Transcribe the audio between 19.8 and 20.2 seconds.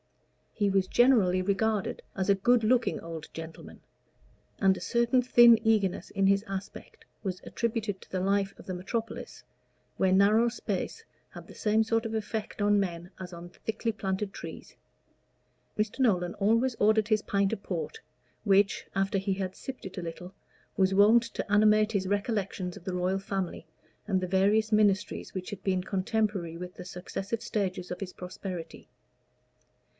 it a